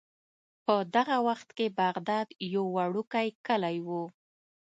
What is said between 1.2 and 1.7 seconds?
وخت